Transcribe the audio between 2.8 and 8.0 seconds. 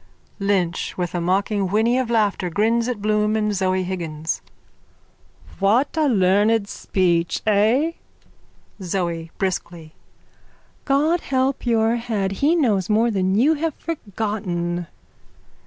at Bloom and Zoe Higgins.) What a learned speech, eh?